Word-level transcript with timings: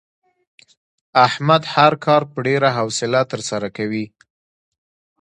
احمد 1.27 1.63
هر 1.75 1.93
کار 2.05 2.21
په 2.31 2.37
ډېره 2.47 2.69
حوصله 2.77 3.21
ترسره 3.31 3.69
کوي. 3.77 4.05